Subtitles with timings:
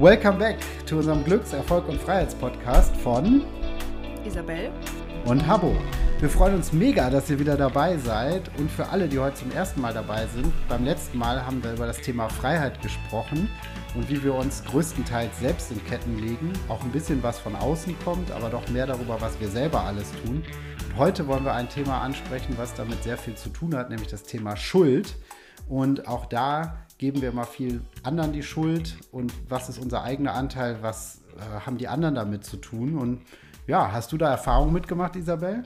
[0.00, 3.44] Welcome back zu unserem Glücks-, Erfolg- und Freiheitspodcast von
[4.24, 4.70] Isabel
[5.26, 5.76] und Habo.
[6.20, 8.50] Wir freuen uns mega, dass ihr wieder dabei seid.
[8.56, 11.74] Und für alle, die heute zum ersten Mal dabei sind, beim letzten Mal haben wir
[11.74, 13.50] über das Thema Freiheit gesprochen
[13.94, 16.50] und wie wir uns größtenteils selbst in Ketten legen.
[16.70, 20.12] Auch ein bisschen was von außen kommt, aber doch mehr darüber, was wir selber alles
[20.24, 20.42] tun.
[20.88, 24.08] Und heute wollen wir ein Thema ansprechen, was damit sehr viel zu tun hat, nämlich
[24.08, 25.14] das Thema Schuld.
[25.68, 30.34] Und auch da geben wir immer viel anderen die Schuld und was ist unser eigener
[30.34, 32.98] Anteil, was äh, haben die anderen damit zu tun.
[32.98, 33.22] Und
[33.66, 35.62] ja, hast du da Erfahrungen mitgemacht, Isabel?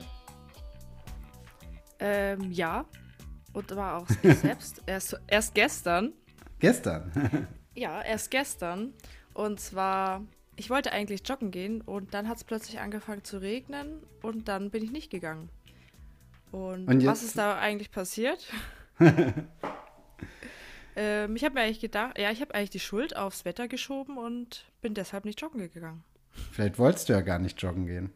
[1.99, 2.85] Ähm, ja.
[3.51, 6.13] Und war auch ich selbst erst, erst gestern.
[6.59, 7.11] Gestern?
[7.75, 8.93] ja, erst gestern.
[9.33, 10.21] Und zwar,
[10.55, 14.71] ich wollte eigentlich joggen gehen und dann hat es plötzlich angefangen zu regnen und dann
[14.71, 15.49] bin ich nicht gegangen.
[16.53, 18.39] Und, und was ist da eigentlich passiert?
[20.95, 24.17] ähm, ich habe mir eigentlich gedacht, ja, ich habe eigentlich die Schuld aufs Wetter geschoben
[24.17, 26.03] und bin deshalb nicht joggen gegangen.
[26.51, 28.11] Vielleicht wolltest du ja gar nicht joggen gehen.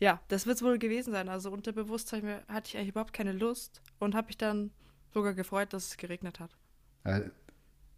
[0.00, 1.28] Ja, das wird es wohl gewesen sein.
[1.28, 4.70] Also unterbewusst hatte ich eigentlich überhaupt keine Lust und habe mich dann
[5.12, 6.50] sogar gefreut, dass es geregnet hat.
[7.04, 7.30] Äh,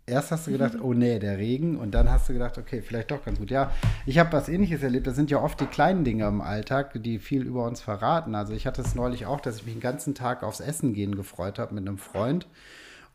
[0.05, 3.11] erst hast du gedacht, oh nee, der Regen, und dann hast du gedacht, okay, vielleicht
[3.11, 3.51] doch ganz gut.
[3.51, 3.73] Ja,
[4.05, 5.07] ich habe was ähnliches erlebt.
[5.07, 8.35] Das sind ja oft die kleinen Dinge im Alltag, die viel über uns verraten.
[8.35, 11.17] Also ich hatte es neulich auch, dass ich mich den ganzen Tag aufs Essen gehen
[11.17, 12.47] gefreut habe mit einem Freund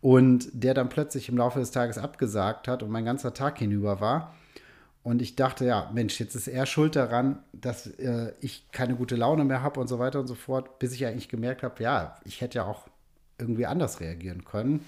[0.02, 4.02] und der dann plötzlich im Laufe des Tages abgesagt hat und mein ganzer Tag hinüber
[4.02, 4.36] war.
[5.04, 9.16] Und ich dachte, ja, Mensch, jetzt ist er schuld daran, dass äh, ich keine gute
[9.16, 12.18] Laune mehr habe und so weiter und so fort, bis ich eigentlich gemerkt habe, ja,
[12.24, 12.88] ich hätte ja auch
[13.40, 14.86] irgendwie anders reagieren können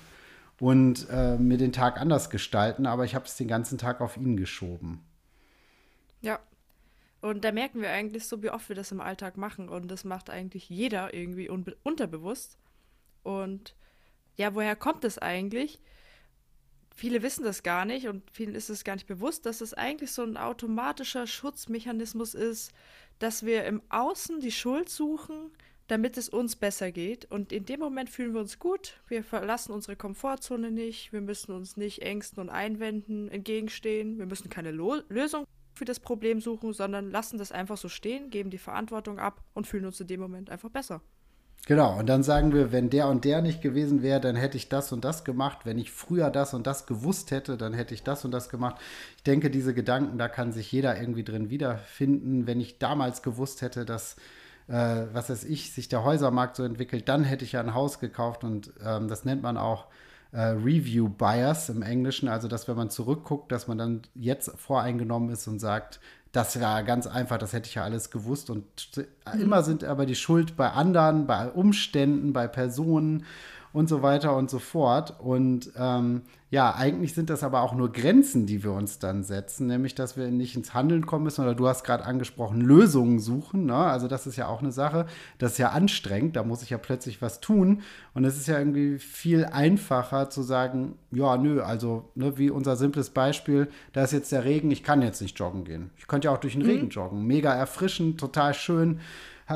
[0.60, 4.18] und äh, mir den Tag anders gestalten, aber ich habe es den ganzen Tag auf
[4.18, 5.04] ihn geschoben.
[6.22, 6.40] Ja.
[7.22, 9.70] Und da merken wir eigentlich so, wie oft wir das im Alltag machen.
[9.70, 12.58] Und das macht eigentlich jeder irgendwie unterbewusst.
[13.24, 13.76] Und
[14.36, 15.80] ja, woher kommt das eigentlich?
[16.96, 20.12] viele wissen das gar nicht und vielen ist es gar nicht bewusst, dass es eigentlich
[20.12, 22.72] so ein automatischer Schutzmechanismus ist,
[23.20, 25.52] dass wir im Außen die Schuld suchen,
[25.88, 27.26] damit es uns besser geht.
[27.26, 29.02] Und in dem Moment fühlen wir uns gut.
[29.08, 31.12] Wir verlassen unsere Komfortzone nicht.
[31.12, 34.18] Wir müssen uns nicht Ängsten und Einwänden entgegenstehen.
[34.18, 35.46] Wir müssen keine Lo Lösung
[35.76, 39.66] für das Problem suchen, sondern lassen das einfach so stehen, geben die Verantwortung ab und
[39.66, 41.02] fühlen uns in dem Moment einfach besser.
[41.66, 44.68] Genau, und dann sagen wir, wenn der und der nicht gewesen wäre, dann hätte ich
[44.68, 45.60] das und das gemacht.
[45.64, 48.76] Wenn ich früher das und das gewusst hätte, dann hätte ich das und das gemacht.
[49.16, 52.48] Ich denke, diese Gedanken, da kann sich jeder irgendwie drin wiederfinden.
[52.48, 54.18] Wenn ich damals gewusst hätte, dass,
[54.68, 58.02] äh, was weiß ich, sich der Häusermarkt so entwickelt, dann hätte ich ja ein Haus
[58.02, 59.86] gekauft und ähm, das nennt man auch
[60.34, 62.28] äh, Review Bias im Englischen.
[62.28, 66.02] Also, dass wenn man zurückguckt, dass man dann jetzt voreingenommen ist und sagt,
[66.34, 68.50] das war ganz einfach, das hätte ich ja alles gewusst.
[68.50, 68.66] Und
[68.98, 69.42] mhm.
[69.42, 73.26] immer sind aber die Schuld bei anderen, bei Umständen, bei Personen
[73.74, 75.20] und so weiter und so fort.
[75.20, 79.66] Und ähm, ja, eigentlich sind das aber auch nur Grenzen, die wir uns dann setzen,
[79.66, 81.42] nämlich dass wir nicht ins Handeln kommen müssen.
[81.42, 83.66] Oder du hast gerade angesprochen, Lösungen suchen.
[83.66, 83.76] Ne?
[83.76, 85.08] Also das ist ja auch eine Sache,
[85.40, 87.82] das ist ja anstrengend, da muss ich ja plötzlich was tun.
[88.14, 92.76] Und es ist ja irgendwie viel einfacher zu sagen, ja, nö, also ne, wie unser
[92.76, 95.90] simples Beispiel, da ist jetzt der Regen, ich kann jetzt nicht joggen gehen.
[95.98, 96.70] Ich könnte ja auch durch den mhm.
[96.70, 97.26] Regen joggen.
[97.26, 99.00] Mega erfrischend, total schön.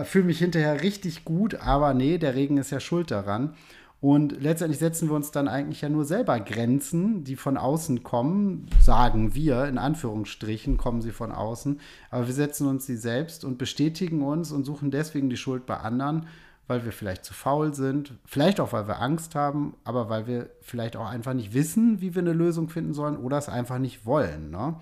[0.04, 3.54] Fühle mich hinterher richtig gut, aber nee, der Regen ist ja schuld daran.
[4.00, 8.68] Und letztendlich setzen wir uns dann eigentlich ja nur selber Grenzen, die von außen kommen,
[8.80, 11.80] sagen wir, in Anführungsstrichen kommen sie von außen,
[12.12, 15.78] aber wir setzen uns sie selbst und bestätigen uns und suchen deswegen die Schuld bei
[15.78, 16.28] anderen,
[16.68, 20.52] weil wir vielleicht zu faul sind, vielleicht auch, weil wir Angst haben, aber weil wir
[20.62, 24.06] vielleicht auch einfach nicht wissen, wie wir eine Lösung finden sollen oder es einfach nicht
[24.06, 24.52] wollen.
[24.52, 24.76] Ne?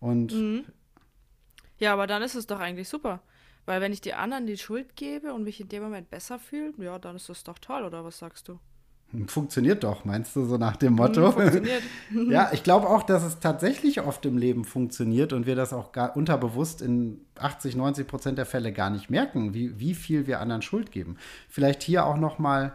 [0.00, 0.64] Und mhm.
[1.78, 3.20] ja, aber dann ist es doch eigentlich super.
[3.66, 6.72] Weil wenn ich die anderen die Schuld gebe und mich in dem Moment besser fühle,
[6.78, 8.58] ja, dann ist das doch toll, oder was sagst du?
[9.26, 11.30] Funktioniert doch, meinst du, so nach dem Motto?
[11.30, 11.82] Funktioniert.
[12.28, 15.92] ja, ich glaube auch, dass es tatsächlich oft im Leben funktioniert und wir das auch
[15.92, 20.40] gar unterbewusst in 80, 90 Prozent der Fälle gar nicht merken, wie, wie viel wir
[20.40, 21.16] anderen Schuld geben.
[21.48, 22.72] Vielleicht hier auch noch mal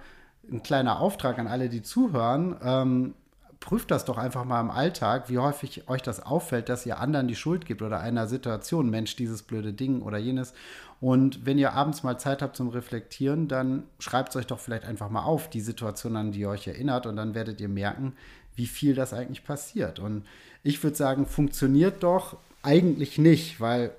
[0.50, 2.56] ein kleiner Auftrag an alle, die zuhören.
[2.64, 3.14] Ähm,
[3.60, 7.28] prüft das doch einfach mal im Alltag, wie häufig euch das auffällt, dass ihr anderen
[7.28, 10.54] die Schuld gibt oder einer Situation, Mensch, dieses blöde Ding oder jenes.
[11.02, 14.86] Und wenn ihr abends mal Zeit habt zum Reflektieren, dann schreibt es euch doch vielleicht
[14.86, 18.14] einfach mal auf, die Situation, an die ihr euch erinnert, und dann werdet ihr merken,
[18.56, 20.00] wie viel das eigentlich passiert.
[20.00, 20.26] Und
[20.64, 23.92] ich würde sagen, funktioniert doch eigentlich nicht, weil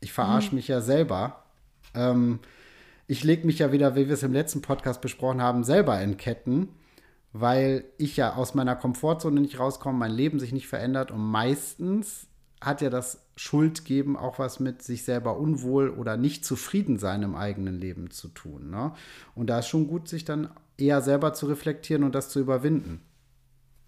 [0.00, 0.56] ich verarsche mhm.
[0.56, 1.42] mich ja selber.
[1.94, 2.40] Ähm,
[3.06, 6.16] ich lege mich ja wieder, wie wir es im letzten Podcast besprochen haben, selber in
[6.16, 6.68] Ketten
[7.32, 12.26] weil ich ja aus meiner Komfortzone nicht rauskomme, mein Leben sich nicht verändert und meistens
[12.60, 17.34] hat ja das Schuldgeben auch was mit sich selber unwohl oder nicht zufrieden sein im
[17.34, 18.70] eigenen Leben zu tun.
[18.70, 18.92] Ne?
[19.34, 23.02] Und da ist schon gut, sich dann eher selber zu reflektieren und das zu überwinden.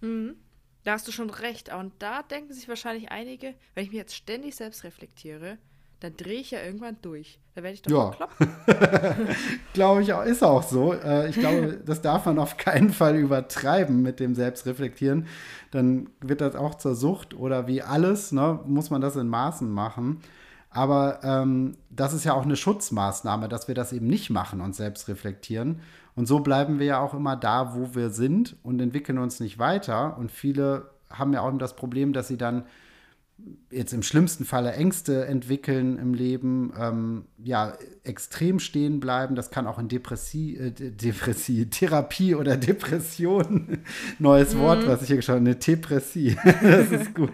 [0.01, 0.37] Mhm.
[0.83, 1.73] Da hast du schon recht.
[1.75, 5.59] Und da denken sich wahrscheinlich einige, wenn ich mich jetzt ständig selbst reflektiere,
[6.01, 7.39] dann drehe ich ja irgendwann durch.
[7.55, 8.11] Da werde ich doch ja.
[8.11, 8.49] kloppen.
[9.73, 10.93] glaube ich auch, ist auch so.
[10.93, 15.27] Äh, ich glaube, das darf man auf keinen Fall übertreiben mit dem Selbstreflektieren.
[15.71, 19.71] Dann wird das auch zur Sucht oder wie alles, ne, muss man das in Maßen
[19.71, 20.21] machen.
[20.71, 24.75] Aber ähm, das ist ja auch eine Schutzmaßnahme, dass wir das eben nicht machen und
[24.75, 25.81] selbst reflektieren.
[26.17, 29.59] Und so bleiben wir ja auch immer da, wo wir sind und entwickeln uns nicht
[29.59, 30.19] weiter.
[30.19, 32.65] Und viele haben ja auch das Problem, dass sie dann
[33.71, 39.35] jetzt im schlimmsten Falle Ängste entwickeln im Leben, ähm, ja, extrem stehen bleiben.
[39.35, 43.79] Das kann auch in Depressie, äh, Depressie, Therapie oder Depression,
[44.19, 44.61] neues mhm.
[44.61, 47.33] Wort, was ich hier geschaut habe, eine Depressie, das ist gut.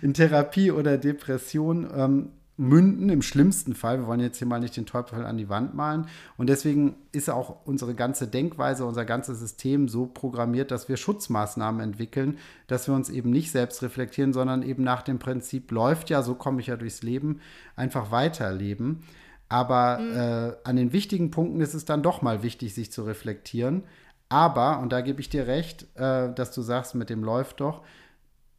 [0.00, 4.00] In Therapie oder Depression ähm, münden, im schlimmsten Fall.
[4.00, 6.06] Wir wollen jetzt hier mal nicht den Teufel an die Wand malen.
[6.36, 11.80] Und deswegen ist auch unsere ganze Denkweise, unser ganzes System so programmiert, dass wir Schutzmaßnahmen
[11.80, 16.22] entwickeln, dass wir uns eben nicht selbst reflektieren, sondern eben nach dem Prinzip läuft ja,
[16.22, 17.40] so komme ich ja durchs Leben,
[17.74, 19.00] einfach weiterleben.
[19.48, 20.16] Aber mhm.
[20.16, 23.84] äh, an den wichtigen Punkten ist es dann doch mal wichtig, sich zu reflektieren.
[24.28, 27.82] Aber, und da gebe ich dir recht, äh, dass du sagst, mit dem läuft doch,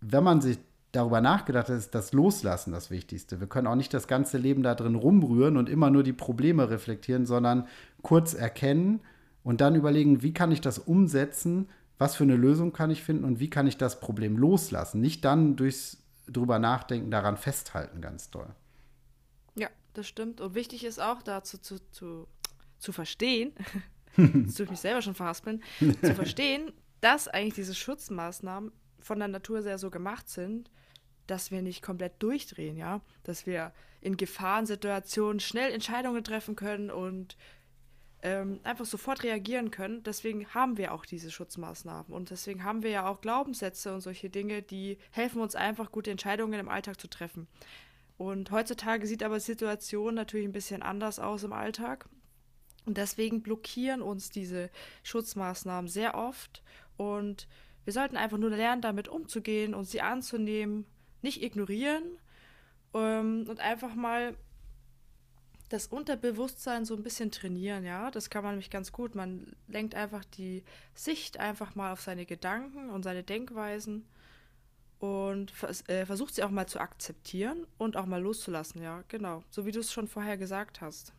[0.01, 0.59] wenn man sich
[0.93, 3.39] darüber nachgedacht hat, ist das Loslassen das Wichtigste.
[3.39, 6.69] Wir können auch nicht das ganze Leben da drin rumrühren und immer nur die Probleme
[6.69, 7.67] reflektieren, sondern
[8.03, 9.01] kurz erkennen
[9.43, 11.67] und dann überlegen, wie kann ich das umsetzen,
[11.97, 15.01] was für eine Lösung kann ich finden und wie kann ich das Problem loslassen.
[15.01, 15.97] Nicht dann durchs
[16.27, 18.53] drüber nachdenken, daran festhalten, ganz toll.
[19.55, 20.41] Ja, das stimmt.
[20.41, 22.27] Und wichtig ist auch dazu zu, zu,
[22.77, 23.53] zu verstehen,
[24.15, 25.63] tue ich mich selber schon verhaspeln,
[26.03, 30.69] zu verstehen, dass eigentlich diese Schutzmaßnahmen von der Natur sehr so gemacht sind,
[31.27, 37.37] dass wir nicht komplett durchdrehen, ja, dass wir in Gefahrensituationen schnell Entscheidungen treffen können und
[38.21, 40.03] ähm, einfach sofort reagieren können.
[40.03, 44.29] Deswegen haben wir auch diese Schutzmaßnahmen und deswegen haben wir ja auch Glaubenssätze und solche
[44.29, 47.47] Dinge, die helfen uns einfach, gute Entscheidungen im Alltag zu treffen.
[48.17, 52.07] Und heutzutage sieht aber die Situation natürlich ein bisschen anders aus im Alltag.
[52.85, 54.69] Und deswegen blockieren uns diese
[55.03, 56.63] Schutzmaßnahmen sehr oft.
[56.95, 57.47] Und
[57.83, 60.85] wir sollten einfach nur lernen, damit umzugehen und sie anzunehmen
[61.23, 62.03] nicht ignorieren
[62.93, 64.35] ähm, und einfach mal
[65.69, 68.11] das Unterbewusstsein so ein bisschen trainieren, ja.
[68.11, 69.15] Das kann man nämlich ganz gut.
[69.15, 74.05] Man lenkt einfach die Sicht einfach mal auf seine Gedanken und seine Denkweisen
[74.99, 79.43] und vers äh, versucht sie auch mal zu akzeptieren und auch mal loszulassen, ja, genau.
[79.49, 81.11] So wie du es schon vorher gesagt hast.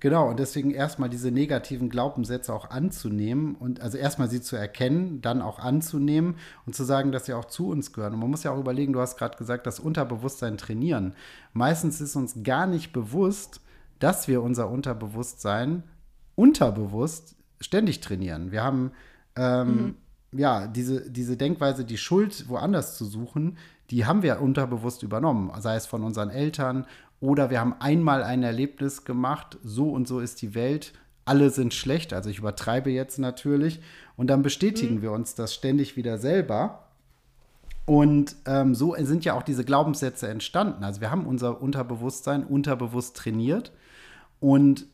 [0.00, 5.20] Genau, und deswegen erstmal diese negativen Glaubenssätze auch anzunehmen und also erstmal sie zu erkennen,
[5.22, 6.36] dann auch anzunehmen
[6.66, 8.14] und zu sagen, dass sie auch zu uns gehören.
[8.14, 11.14] Und man muss ja auch überlegen, du hast gerade gesagt, das Unterbewusstsein trainieren.
[11.52, 13.60] Meistens ist uns gar nicht bewusst,
[13.98, 15.82] dass wir unser Unterbewusstsein
[16.36, 18.52] unterbewusst ständig trainieren.
[18.52, 18.92] Wir haben
[19.34, 19.96] ähm,
[20.30, 20.38] mhm.
[20.38, 23.58] ja diese, diese Denkweise, die Schuld woanders zu suchen,
[23.90, 26.86] die haben wir unterbewusst übernommen, sei es von unseren Eltern
[27.20, 30.92] oder wir haben einmal ein Erlebnis gemacht, so und so ist die Welt,
[31.24, 33.80] alle sind schlecht, also ich übertreibe jetzt natürlich.
[34.16, 35.02] Und dann bestätigen mhm.
[35.02, 36.84] wir uns das ständig wieder selber.
[37.84, 40.84] Und ähm, so sind ja auch diese Glaubenssätze entstanden.
[40.84, 43.72] Also wir haben unser Unterbewusstsein unterbewusst trainiert
[44.40, 44.86] und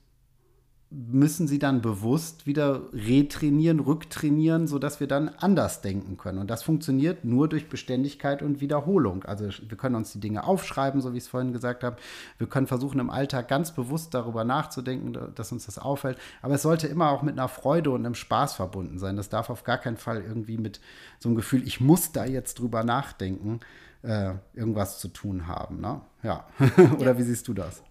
[0.94, 6.38] müssen sie dann bewusst wieder retrainieren, rücktrainieren, sodass wir dann anders denken können.
[6.38, 9.24] Und das funktioniert nur durch Beständigkeit und Wiederholung.
[9.24, 11.96] Also wir können uns die Dinge aufschreiben, so wie ich es vorhin gesagt habe.
[12.38, 16.18] Wir können versuchen, im Alltag ganz bewusst darüber nachzudenken, dass uns das auffällt.
[16.42, 19.16] Aber es sollte immer auch mit einer Freude und einem Spaß verbunden sein.
[19.16, 20.80] Das darf auf gar keinen Fall irgendwie mit
[21.18, 23.60] so einem Gefühl, ich muss da jetzt drüber nachdenken,
[24.02, 25.80] äh, irgendwas zu tun haben.
[25.80, 26.00] Ne?
[26.22, 26.46] Ja.
[26.98, 27.18] Oder ja.
[27.18, 27.82] wie siehst du das?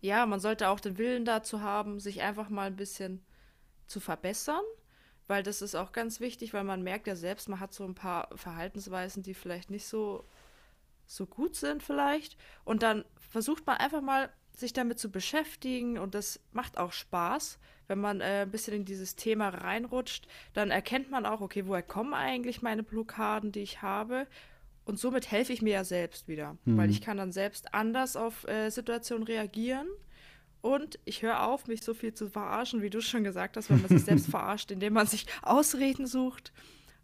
[0.00, 3.24] Ja, man sollte auch den Willen dazu haben, sich einfach mal ein bisschen
[3.86, 4.62] zu verbessern,
[5.26, 7.94] weil das ist auch ganz wichtig, weil man merkt ja selbst, man hat so ein
[7.94, 10.24] paar Verhaltensweisen, die vielleicht nicht so,
[11.06, 12.36] so gut sind vielleicht.
[12.64, 17.60] Und dann versucht man einfach mal, sich damit zu beschäftigen und das macht auch Spaß,
[17.86, 20.26] wenn man äh, ein bisschen in dieses Thema reinrutscht.
[20.52, 24.26] Dann erkennt man auch, okay, woher kommen eigentlich meine Blockaden, die ich habe
[24.88, 26.78] und somit helfe ich mir ja selbst wieder, mhm.
[26.78, 29.86] weil ich kann dann selbst anders auf äh, Situationen reagieren.
[30.62, 33.82] Und ich höre auf, mich so viel zu verarschen, wie du schon gesagt hast, wenn
[33.82, 36.54] man sich selbst verarscht, indem man sich Ausreden sucht.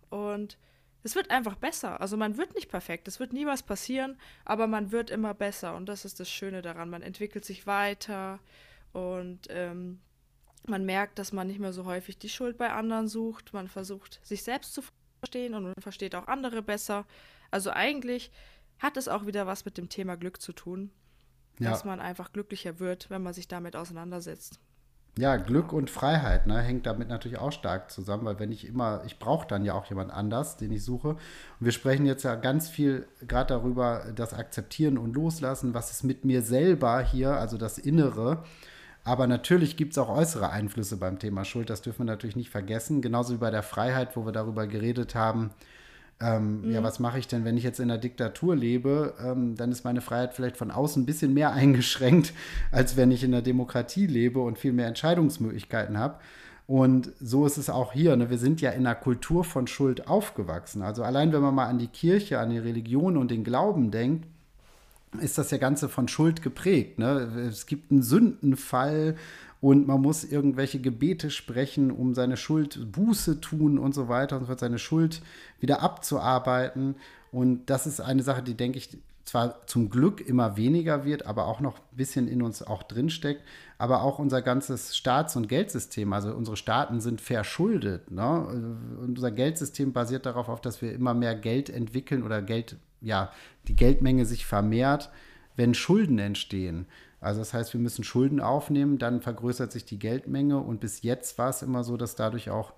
[0.09, 0.57] Und
[1.03, 2.01] es wird einfach besser.
[2.01, 5.77] Also man wird nicht perfekt, es wird nie was passieren, aber man wird immer besser.
[5.77, 6.89] Und das ist das Schöne daran.
[6.89, 8.41] Man entwickelt sich weiter
[8.95, 10.01] und ähm,
[10.67, 13.53] man merkt, dass man nicht mehr so häufig die Schuld bei anderen sucht.
[13.53, 14.81] Man versucht, sich selbst zu
[15.21, 17.05] verstehen und man versteht auch andere besser.
[17.55, 18.33] Also eigentlich
[18.81, 20.91] hat es auch wieder was mit dem Thema Glück zu tun,
[21.61, 21.71] ja.
[21.71, 24.59] dass man einfach glücklicher wird, wenn man sich damit auseinandersetzt.
[25.17, 29.05] Ja, Glück und Freiheit ne, hängt damit natürlich auch stark zusammen, weil wenn ich immer,
[29.07, 31.11] ich brauche dann ja auch jemand anders, den ich suche.
[31.11, 31.21] Und
[31.61, 36.25] wir sprechen jetzt ja ganz viel gerade darüber, das Akzeptieren und Loslassen, was ist mit
[36.25, 38.43] mir selber hier, also das Innere.
[39.05, 42.51] Aber natürlich gibt es auch äußere Einflüsse beim Thema Schuld, das dürfen wir natürlich nicht
[42.51, 43.01] vergessen.
[43.01, 45.53] Genauso wie bei der Freiheit, wo wir darüber geredet haben,
[46.21, 46.71] ähm, mhm.
[46.73, 49.15] Ja, was mache ich denn, wenn ich jetzt in der Diktatur lebe?
[49.23, 52.33] Ähm, dann ist meine Freiheit vielleicht von außen ein bisschen mehr eingeschränkt,
[52.71, 56.19] als wenn ich in der Demokratie lebe und viel mehr Entscheidungsmöglichkeiten habe.
[56.67, 58.17] Und so ist es auch hier.
[58.17, 58.31] Ne?
[58.31, 60.83] Wir sind ja in einer Kultur von Schuld aufgewachsen.
[60.83, 64.27] Also allein wenn man mal an die Kirche, an die Religion und den Glauben denkt,
[65.21, 66.99] ist das ja Ganze von Schuld geprägt.
[66.99, 67.49] Ne?
[67.49, 69.17] Es gibt einen Sündenfall
[69.65, 74.45] und man muss irgendwelche Gebete sprechen, um seine Schuld Buße tun und so weiter und
[74.45, 75.23] so seine Schuld
[75.59, 76.97] wieder abzuarbeiten.
[77.33, 81.47] Und das ist eine Sache, die, denke ich, zwar zum Glück immer weniger wird, aber
[81.47, 83.41] auch noch ein bisschen in uns auch drinsteckt.
[83.79, 88.11] Aber auch unser ganzes Staats- und Geldsystem, also unsere Staaten sind verschuldet.
[88.11, 88.77] Ne?
[89.01, 93.33] Unser Geldsystem basiert darauf, auf, dass wir immer mehr Geld entwickeln oder Geld, ja,
[93.67, 95.09] die Geldmenge sich vermehrt,
[95.57, 96.85] wenn Schulden entstehen.
[97.25, 101.39] Also das heißt, wir müssen Schulden aufnehmen, dann vergrößert sich die Geldmenge und bis jetzt
[101.39, 102.75] war es immer so, dass dadurch auch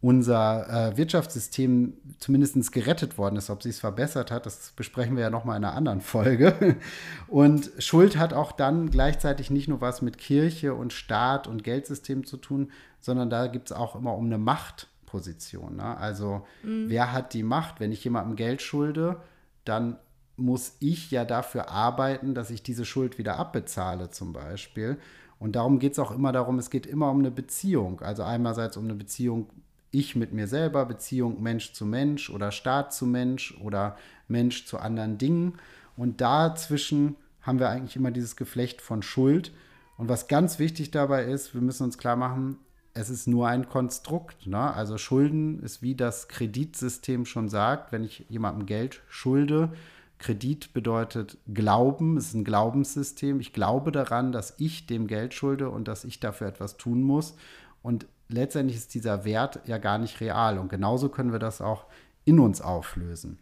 [0.00, 3.48] unser äh, Wirtschaftssystem zumindest gerettet worden ist.
[3.48, 6.76] Ob sie es verbessert hat, das besprechen wir ja nochmal in einer anderen Folge.
[7.28, 12.24] Und Schuld hat auch dann gleichzeitig nicht nur was mit Kirche und Staat und Geldsystem
[12.24, 15.76] zu tun, sondern da gibt es auch immer um eine Machtposition.
[15.76, 15.96] Ne?
[15.96, 16.88] Also mhm.
[16.88, 17.80] wer hat die Macht?
[17.80, 19.16] Wenn ich jemandem Geld schulde,
[19.64, 19.96] dann
[20.36, 24.98] muss ich ja dafür arbeiten, dass ich diese Schuld wieder abbezahle zum Beispiel.
[25.38, 28.00] Und darum geht es auch immer darum, es geht immer um eine Beziehung.
[28.00, 29.48] Also einerseits um eine Beziehung
[29.90, 33.96] ich mit mir selber, Beziehung Mensch zu Mensch oder Staat zu Mensch oder
[34.28, 35.54] Mensch zu anderen Dingen.
[35.96, 39.52] Und dazwischen haben wir eigentlich immer dieses Geflecht von Schuld.
[39.96, 42.58] Und was ganz wichtig dabei ist, wir müssen uns klar machen,
[42.92, 44.46] es ist nur ein Konstrukt.
[44.46, 44.58] Ne?
[44.58, 49.72] Also Schulden ist wie das Kreditsystem schon sagt, wenn ich jemandem Geld schulde,
[50.18, 53.40] Kredit bedeutet Glauben, es ist ein Glaubenssystem.
[53.40, 57.36] Ich glaube daran, dass ich dem Geld schulde und dass ich dafür etwas tun muss.
[57.82, 60.58] Und letztendlich ist dieser Wert ja gar nicht real.
[60.58, 61.86] Und genauso können wir das auch
[62.24, 63.38] in uns auflösen.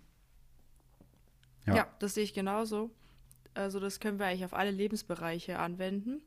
[1.66, 2.90] Ja, ja das sehe ich genauso.
[3.54, 6.22] Also das können wir eigentlich auf alle Lebensbereiche anwenden.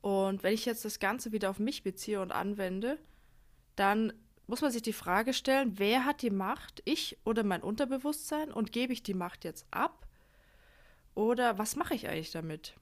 [0.00, 2.98] Und wenn ich jetzt das Ganze wieder auf mich beziehe und anwende,
[3.76, 4.14] dann
[4.50, 8.72] muss man sich die Frage stellen, wer hat die Macht, ich oder mein Unterbewusstsein und
[8.72, 10.06] gebe ich die Macht jetzt ab?
[11.14, 12.74] Oder was mache ich eigentlich damit?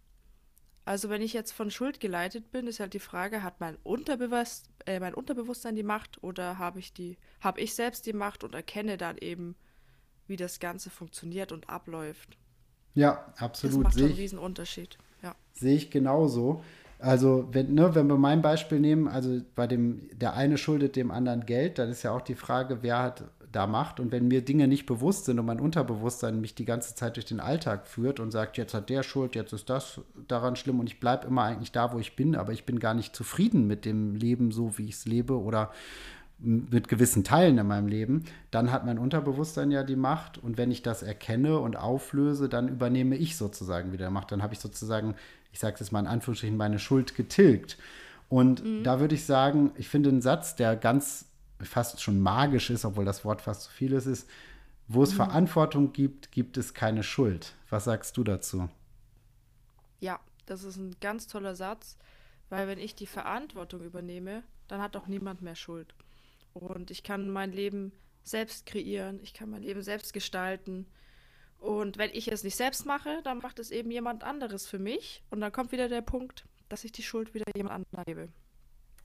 [0.86, 4.70] Also wenn ich jetzt von Schuld geleitet bin, ist halt die Frage, hat mein, Unterbewusst,
[4.86, 8.54] äh, mein Unterbewusstsein die Macht oder habe ich die, habe ich selbst die Macht und
[8.54, 9.54] erkenne dann eben,
[10.26, 12.38] wie das Ganze funktioniert und abläuft.
[12.94, 13.76] Ja, absolut.
[13.76, 14.96] Das macht schon einen riesen Unterschied.
[15.22, 15.36] Ja.
[15.52, 16.64] Sehe ich genauso.
[16.98, 21.10] Also, wenn, ne, wenn wir mein Beispiel nehmen, also bei dem, der eine schuldet dem
[21.10, 24.00] anderen Geld, dann ist ja auch die Frage, wer hat da Macht.
[24.00, 27.26] Und wenn mir Dinge nicht bewusst sind und mein Unterbewusstsein mich die ganze Zeit durch
[27.26, 30.88] den Alltag führt und sagt, jetzt hat der Schuld, jetzt ist das daran schlimm und
[30.88, 33.84] ich bleibe immer eigentlich da, wo ich bin, aber ich bin gar nicht zufrieden mit
[33.84, 35.70] dem Leben, so wie ich es lebe oder
[36.38, 40.70] mit gewissen Teilen in meinem Leben, dann hat mein Unterbewusstsein ja die Macht und wenn
[40.70, 44.30] ich das erkenne und auflöse, dann übernehme ich sozusagen wieder Macht.
[44.30, 45.16] Dann habe ich sozusagen
[45.52, 47.78] ich sage es mal in Anführungsstrichen, meine Schuld getilgt.
[48.28, 48.84] Und mhm.
[48.84, 51.26] da würde ich sagen, ich finde einen Satz, der ganz
[51.60, 54.28] fast schon magisch ist, obwohl das Wort fast zu viel ist, ist,
[54.86, 55.16] wo es mhm.
[55.16, 57.54] Verantwortung gibt, gibt es keine Schuld.
[57.70, 58.68] Was sagst du dazu?
[60.00, 61.96] Ja, das ist ein ganz toller Satz,
[62.50, 65.94] weil wenn ich die Verantwortung übernehme, dann hat auch niemand mehr Schuld.
[66.52, 70.86] Und ich kann mein Leben selbst kreieren, ich kann mein Leben selbst gestalten.
[71.58, 75.22] Und wenn ich es nicht selbst mache, dann macht es eben jemand anderes für mich.
[75.30, 78.28] Und dann kommt wieder der Punkt, dass ich die Schuld wieder jemand anderem gebe.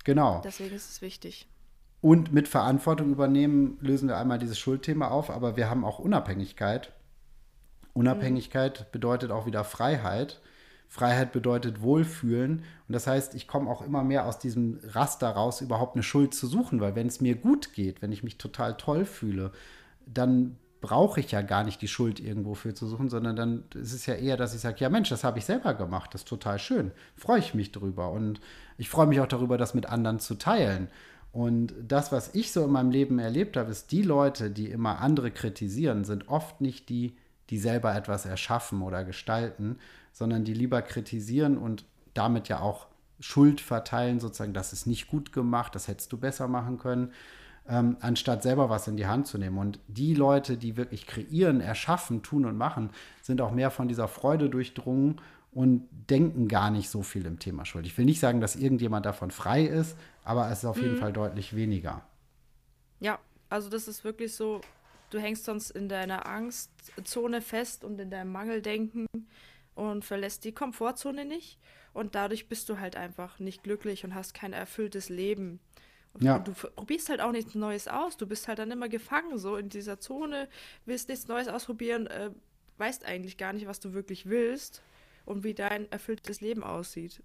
[0.03, 0.41] Genau.
[0.43, 1.47] Deswegen ist es wichtig.
[2.01, 6.91] Und mit Verantwortung übernehmen lösen wir einmal dieses Schuldthema auf, aber wir haben auch Unabhängigkeit.
[7.93, 8.85] Unabhängigkeit mhm.
[8.91, 10.41] bedeutet auch wieder Freiheit.
[10.93, 12.59] Freiheit bedeutet Wohlfühlen.
[12.87, 16.35] Und das heißt, ich komme auch immer mehr aus diesem Raster raus, überhaupt eine Schuld
[16.35, 19.51] zu suchen, weil wenn es mir gut geht, wenn ich mich total toll fühle,
[20.05, 23.93] dann brauche ich ja gar nicht die Schuld irgendwo für zu suchen, sondern dann ist
[23.93, 26.27] es ja eher, dass ich sage, ja Mensch, das habe ich selber gemacht, das ist
[26.27, 28.39] total schön, freue ich mich drüber und
[28.77, 30.89] ich freue mich auch darüber, das mit anderen zu teilen.
[31.31, 34.99] Und das, was ich so in meinem Leben erlebt habe, ist, die Leute, die immer
[34.99, 37.17] andere kritisieren, sind oft nicht die,
[37.49, 39.79] die selber etwas erschaffen oder gestalten,
[40.13, 42.87] sondern die lieber kritisieren und damit ja auch
[43.19, 47.11] Schuld verteilen, sozusagen, das ist nicht gut gemacht, das hättest du besser machen können
[47.67, 49.57] ähm, anstatt selber was in die Hand zu nehmen.
[49.57, 52.89] Und die Leute, die wirklich kreieren, erschaffen, tun und machen,
[53.21, 57.65] sind auch mehr von dieser Freude durchdrungen und denken gar nicht so viel im Thema
[57.65, 57.85] Schuld.
[57.85, 60.83] Ich will nicht sagen, dass irgendjemand davon frei ist, aber es ist auf mhm.
[60.83, 62.03] jeden Fall deutlich weniger.
[62.99, 64.61] Ja, also das ist wirklich so,
[65.11, 69.05] du hängst sonst in deiner Angstzone fest und in deinem Mangeldenken
[69.75, 71.59] und verlässt die Komfortzone nicht.
[71.93, 75.59] Und dadurch bist du halt einfach nicht glücklich und hast kein erfülltes Leben.
[76.13, 76.39] Und ja.
[76.39, 78.17] du probierst halt auch nichts Neues aus.
[78.17, 80.47] Du bist halt dann immer gefangen, so in dieser Zone,
[80.85, 82.29] willst nichts Neues ausprobieren, äh,
[82.77, 84.83] weißt eigentlich gar nicht, was du wirklich willst
[85.25, 87.21] und wie dein erfülltes Leben aussieht.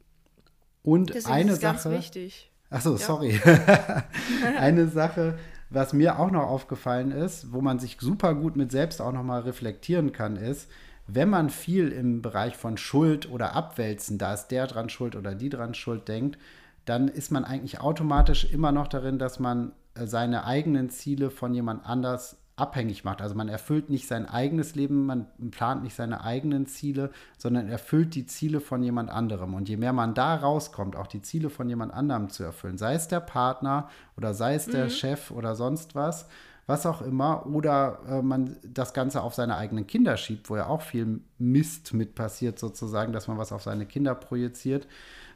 [0.82, 1.90] Und Deswegen eine ist Sache.
[1.90, 2.50] Ganz wichtig.
[2.70, 2.98] Achso, ja.
[2.98, 3.40] sorry.
[4.58, 5.38] eine Sache,
[5.70, 9.42] was mir auch noch aufgefallen ist, wo man sich super gut mit selbst auch nochmal
[9.42, 10.70] reflektieren kann, ist,
[11.08, 15.34] wenn man viel im Bereich von Schuld oder Abwälzen, da ist der dran schuld oder
[15.34, 16.38] die dran schuld, denkt,
[16.84, 21.54] dann ist man eigentlich automatisch immer noch darin, dass man äh, seine eigenen Ziele von
[21.54, 23.22] jemand anders abhängig macht.
[23.22, 28.14] Also man erfüllt nicht sein eigenes Leben, man plant nicht seine eigenen Ziele, sondern erfüllt
[28.14, 29.54] die Ziele von jemand anderem.
[29.54, 32.94] Und je mehr man da rauskommt, auch die Ziele von jemand anderem zu erfüllen, sei
[32.94, 34.90] es der Partner oder sei es der mhm.
[34.90, 36.28] Chef oder sonst was,
[36.68, 40.66] was auch immer, oder äh, man das Ganze auf seine eigenen Kinder schiebt, wo ja
[40.66, 44.86] auch viel Mist mit passiert, sozusagen, dass man was auf seine Kinder projiziert,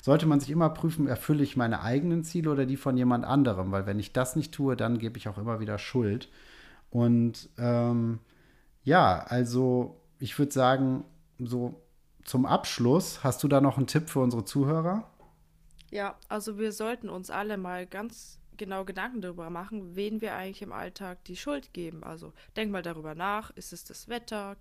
[0.03, 3.73] sollte man sich immer prüfen, erfülle ich meine eigenen Ziele oder die von jemand anderem,
[3.73, 6.29] weil wenn ich das nicht tue, dann gebe ich auch immer wieder Schuld.
[6.91, 8.19] Und ähm,
[8.85, 11.05] ja, also ich würde sagen,
[11.39, 11.81] so
[12.25, 15.09] zum Abschluss, hast du da noch einen Tipp für unsere Zuhörer?
[15.91, 20.63] Ja, also wir sollten uns alle mal ganz genau Gedanken darüber machen, wen wir eigentlich
[20.63, 22.05] im Alltag die Schuld geben.
[22.05, 24.57] Also denk mal darüber nach, ist es das Wetter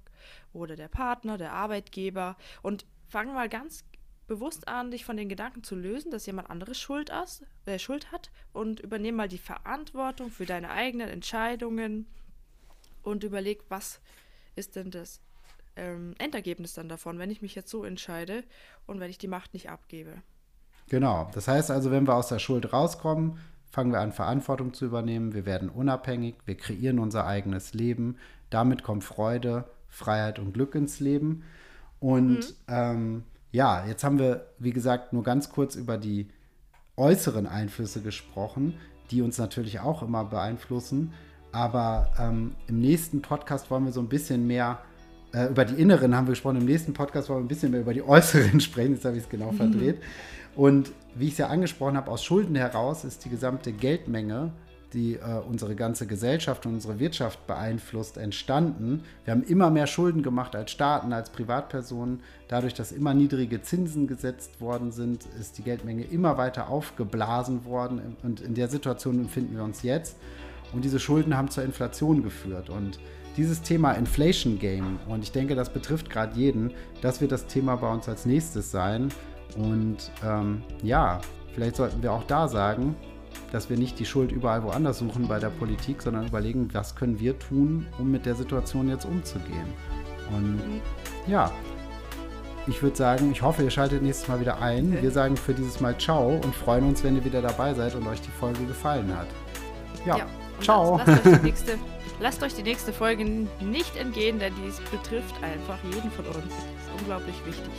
[0.54, 3.84] oder der Partner, der Arbeitgeber und fang mal ganz
[4.28, 8.12] bewusst an, dich von den Gedanken zu lösen, dass jemand anderes Schuld, ist, äh, Schuld
[8.12, 12.08] hat und übernimm mal die Verantwortung für deine eigenen Entscheidungen
[13.04, 14.00] und überleg, was
[14.56, 15.20] ist denn das
[15.76, 18.44] ähm, Endergebnis dann davon, wenn ich mich jetzt so entscheide
[18.86, 20.22] und wenn ich die Macht nicht abgebe.
[20.88, 21.30] Genau.
[21.34, 23.40] Das heißt also, wenn wir aus der Schuld rauskommen,
[23.72, 25.34] fangen wir an, Verantwortung zu übernehmen.
[25.34, 28.18] Wir werden unabhängig, wir kreieren unser eigenes Leben.
[28.50, 31.44] Damit kommt Freude, Freiheit und Glück ins Leben.
[32.00, 32.44] Und mhm.
[32.68, 36.28] ähm, ja, jetzt haben wir, wie gesagt, nur ganz kurz über die
[36.98, 38.76] äußeren Einflüsse gesprochen,
[39.10, 41.14] die uns natürlich auch immer beeinflussen.
[41.54, 44.80] Aber ähm, im nächsten Podcast wollen wir so ein bisschen mehr
[45.34, 46.58] äh, über die inneren haben wir gesprochen.
[46.58, 48.94] Im nächsten Podcast wollen wir ein bisschen mehr über die äußeren sprechen.
[48.94, 49.58] Jetzt habe ich es genau mhm.
[49.58, 50.02] verdreht.
[50.56, 54.52] Und wie ich es ja angesprochen habe, aus Schulden heraus ist die gesamte Geldmenge,
[54.94, 59.04] die äh, unsere ganze Gesellschaft und unsere Wirtschaft beeinflusst, entstanden.
[59.24, 62.22] Wir haben immer mehr Schulden gemacht als Staaten, als Privatpersonen.
[62.50, 68.18] Dadurch, dass immer niedrige Zinsen gesetzt worden sind, ist die Geldmenge immer weiter aufgeblasen worden.
[68.24, 70.18] Und in der Situation befinden wir uns jetzt.
[70.74, 72.70] Und diese Schulden haben zur Inflation geführt.
[72.70, 73.00] Und
[73.38, 77.78] dieses Thema Inflation Game, und ich denke, das betrifft gerade jeden, das wird das Thema
[77.78, 79.10] bei uns als nächstes sein.
[79.58, 81.20] Und ähm, ja,
[81.54, 82.96] vielleicht sollten wir auch da sagen,
[83.52, 87.20] dass wir nicht die Schuld überall woanders suchen bei der Politik, sondern überlegen, was können
[87.20, 89.68] wir tun, um mit der Situation jetzt umzugehen.
[90.32, 90.62] Und
[91.28, 91.52] ja,
[92.68, 95.02] ich würde sagen, ich hoffe, ihr schaltet nächstes Mal wieder ein.
[95.02, 98.08] Wir sagen für dieses Mal Ciao und freuen uns, wenn ihr wieder dabei seid und
[98.08, 99.28] euch die Folge gefallen hat.
[100.06, 100.18] Ja.
[100.18, 100.26] ja.
[100.62, 100.98] Ciao.
[101.06, 101.78] Lasst euch, nächste,
[102.20, 106.38] lasst euch, die nächste, Folge nicht entgehen, denn dies betrifft einfach jeden von uns.
[106.38, 107.72] Das ist unglaublich wichtig.